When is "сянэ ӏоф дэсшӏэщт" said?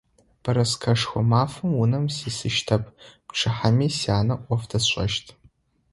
3.99-5.25